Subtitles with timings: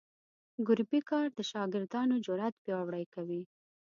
[0.67, 3.41] ګروپي کار د شاګردانو جرات پیاوړي کوي.